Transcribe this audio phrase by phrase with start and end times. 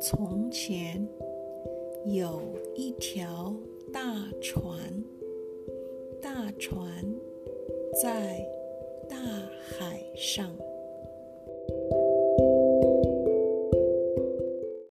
[0.00, 1.06] 从前
[2.06, 2.40] 有
[2.76, 3.54] 一条
[3.92, 4.00] 大
[4.40, 4.78] 船
[6.22, 7.04] 大船
[8.00, 8.38] 在
[9.08, 9.16] 大
[9.76, 10.67] 海上。